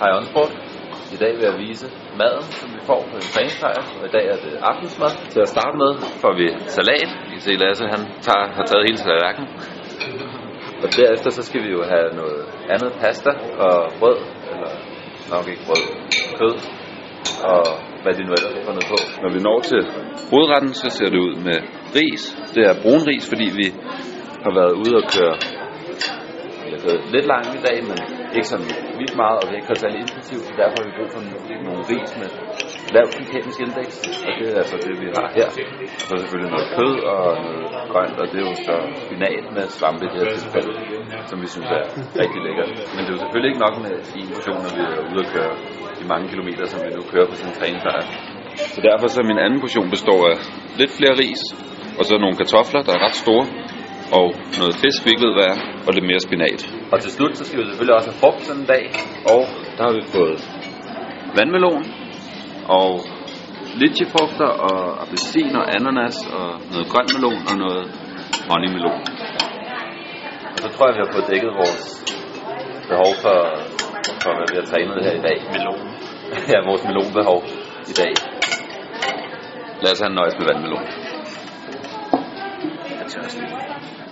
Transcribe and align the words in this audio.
Hej 0.00 0.12
Onsport. 0.18 0.52
I 1.14 1.16
dag 1.22 1.32
vil 1.36 1.44
jeg 1.50 1.56
vise 1.66 1.86
maden, 2.20 2.46
som 2.60 2.68
vi 2.76 2.80
får 2.88 3.00
på 3.10 3.14
en 3.20 3.26
træningslejr, 3.32 3.82
og 3.98 4.04
i 4.08 4.12
dag 4.16 4.24
er 4.32 4.38
det 4.44 4.52
aftensmad. 4.70 5.12
Til 5.34 5.40
at 5.46 5.50
starte 5.54 5.76
med 5.82 5.92
får 6.22 6.32
vi 6.40 6.46
salat. 6.76 7.10
I 7.28 7.30
kan 7.34 7.42
se 7.46 7.52
Lasse, 7.62 7.84
han 7.94 8.02
tager, 8.26 8.44
har 8.56 8.64
taget 8.70 8.84
hele 8.88 8.98
tallerkenen. 9.06 9.48
Og 10.82 10.88
derefter 10.98 11.30
så 11.36 11.42
skal 11.48 11.60
vi 11.66 11.70
jo 11.76 11.82
have 11.92 12.08
noget 12.20 12.40
andet 12.74 12.92
pasta 13.02 13.30
og 13.66 13.76
brød, 14.00 14.18
eller 14.52 14.72
nok 15.32 15.44
ikke 15.52 15.64
brød, 15.68 15.84
kød, 16.38 16.54
og 17.52 17.62
hvad 18.02 18.12
de 18.16 18.22
nu 18.26 18.32
ellers 18.38 18.54
har 18.58 18.64
fundet 18.68 18.84
på. 18.92 18.98
Når 19.22 19.30
vi 19.36 19.40
når 19.48 19.58
til 19.70 19.82
hovedretten, 20.30 20.72
så 20.82 20.88
ser 20.96 21.08
det 21.14 21.20
ud 21.26 21.34
med 21.48 21.58
ris. 21.98 22.22
Det 22.54 22.62
er 22.70 22.74
brun 22.82 23.02
ris, 23.10 23.24
fordi 23.32 23.46
vi 23.60 23.66
har 24.44 24.52
været 24.58 24.74
ude 24.82 24.94
og 25.00 25.04
køre 25.14 25.34
altså, 26.76 26.90
lidt 27.14 27.26
langt 27.32 27.50
i 27.58 27.62
dag, 27.68 27.78
men 27.90 27.98
ikke 28.36 28.48
sådan 28.52 28.70
vildt 29.00 29.16
meget, 29.22 29.36
og 29.40 29.44
det 29.46 29.52
er 29.54 29.60
ikke 29.60 29.82
særlig 29.84 30.00
intensivt, 30.04 30.44
så 30.48 30.52
derfor 30.60 30.76
har 30.78 30.86
vi 30.88 30.92
brug 30.98 31.10
for 31.14 31.22
nogle 31.66 31.82
ris 31.90 32.12
med 32.20 32.30
lavt 32.96 33.12
glykemisk 33.16 33.58
indeks, 33.66 33.94
og 34.26 34.30
det 34.38 34.46
er 34.52 34.58
altså 34.64 34.76
det, 34.86 34.94
vi 35.02 35.06
har 35.18 35.26
her. 35.38 35.48
Og 36.00 36.04
så 36.08 36.14
selvfølgelig 36.22 36.52
noget 36.56 36.68
kød 36.78 36.94
og 37.12 37.22
noget 37.46 37.64
grønt, 37.92 38.16
og 38.22 38.26
det 38.30 38.38
er 38.42 38.46
jo 38.50 38.54
så 38.68 38.76
spinat 39.04 39.44
med 39.56 39.64
svampe 39.78 40.02
i 40.06 40.08
det 40.12 40.18
her 40.22 40.30
tilfælde, 40.40 40.72
som 41.30 41.36
vi 41.44 41.48
synes 41.54 41.70
er 41.78 41.84
rigtig 42.22 42.40
lækkert. 42.46 42.70
Men 42.94 43.00
det 43.04 43.10
er 43.10 43.16
jo 43.16 43.22
selvfølgelig 43.24 43.50
ikke 43.52 43.62
nok 43.66 43.76
med 43.86 43.94
en 44.20 44.28
portion, 44.36 44.58
når 44.64 44.72
vi 44.78 44.82
er 44.92 44.98
ude 45.10 45.20
at 45.24 45.30
køre 45.34 45.52
de 46.00 46.04
mange 46.12 46.26
kilometer, 46.32 46.64
som 46.72 46.80
vi 46.84 46.90
nu 46.98 47.02
kører 47.12 47.26
på 47.30 47.34
sådan 47.38 47.50
en 47.50 47.56
træningslejr. 47.58 48.04
Så 48.74 48.80
derfor 48.88 49.06
så 49.14 49.20
min 49.30 49.40
anden 49.44 49.60
portion 49.64 49.88
består 49.96 50.20
af 50.32 50.36
lidt 50.80 50.92
flere 50.98 51.14
ris, 51.22 51.42
og 51.98 52.02
så 52.08 52.12
nogle 52.24 52.36
kartofler, 52.40 52.80
der 52.86 52.92
er 52.96 53.02
ret 53.06 53.18
store, 53.24 53.44
og 54.18 54.26
noget 54.60 54.74
fisk, 54.82 54.98
vi 55.04 55.08
ikke 55.10 55.24
ved 55.26 55.34
hvad 55.38 55.48
er, 55.52 55.58
og 55.86 55.90
lidt 55.96 56.06
mere 56.10 56.20
spinat. 56.26 56.60
Og 56.92 56.96
til 57.00 57.10
slut, 57.16 57.32
så 57.38 57.44
skal 57.44 57.58
vi 57.60 57.64
selvfølgelig 57.70 57.96
også 57.98 58.10
have 58.10 58.20
frugt 58.24 58.40
sådan 58.46 58.60
en 58.62 58.68
dag, 58.74 58.84
og 59.32 59.40
der 59.76 59.82
har 59.86 59.94
vi 59.98 60.02
fået 60.16 60.38
vandmelon, 61.36 61.84
og 62.78 62.90
litchifrugter, 63.82 64.50
og 64.68 65.02
appelsin 65.02 65.52
og 65.60 65.64
ananas, 65.76 66.16
og 66.38 66.48
noget 66.72 66.86
grønt 66.92 67.10
melon, 67.14 67.40
og 67.50 67.54
noget 67.64 67.84
honeymelon. 68.50 69.00
Og 70.54 70.58
så 70.62 70.68
tror 70.74 70.84
jeg, 70.86 70.94
vi 70.96 71.02
har 71.04 71.12
fået 71.16 71.26
dækket 71.32 71.50
vores 71.60 71.84
behov 72.90 73.12
for, 73.24 73.38
for 74.22 74.30
hvad 74.36 74.46
vi 74.50 74.56
har 74.60 74.66
trænet 74.72 75.04
her 75.06 75.14
i 75.20 75.22
dag. 75.28 75.38
Melon. 75.54 75.80
ja, 76.52 76.58
vores 76.68 76.82
melonbehov 76.88 77.40
i 77.92 77.94
dag. 78.00 78.12
Lad 79.82 79.92
os 79.92 80.00
have 80.02 80.10
en 80.12 80.16
nøjes 80.20 80.34
med 80.38 80.46
vandmelon. 80.50 81.09
fantastic. 83.12 84.09